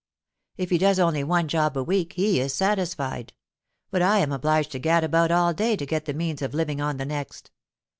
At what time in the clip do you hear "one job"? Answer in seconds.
1.23-1.77